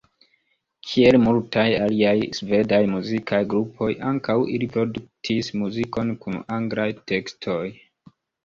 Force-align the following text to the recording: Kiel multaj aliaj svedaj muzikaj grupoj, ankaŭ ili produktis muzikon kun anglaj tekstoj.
Kiel 0.91 1.17
multaj 1.25 1.65
aliaj 1.87 2.13
svedaj 2.37 2.79
muzikaj 2.95 3.41
grupoj, 3.53 3.91
ankaŭ 4.13 4.39
ili 4.57 4.71
produktis 4.77 5.53
muzikon 5.63 6.13
kun 6.25 6.43
anglaj 6.61 6.91
tekstoj. 7.13 7.63